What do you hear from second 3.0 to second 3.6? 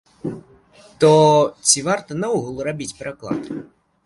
пераклад?